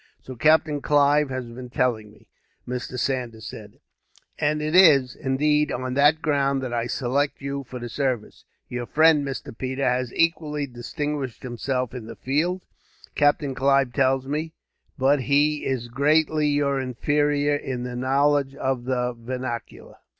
[0.23, 2.27] "So Captain Clive has been telling me,"
[2.67, 2.97] Mr.
[2.97, 3.77] Saunders said;
[4.39, 8.43] "and it is, indeed, on that ground that I select you for the service.
[8.67, 9.55] Your friend Mr.
[9.55, 12.63] Peters has equally distinguished himself in the field,
[13.13, 14.53] Captain Clive tells me,
[14.97, 19.97] but he is greatly your inferior in his knowledge of the vernacular."